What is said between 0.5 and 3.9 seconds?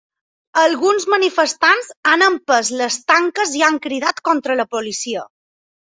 Alguns manifestants han empès les tanques i han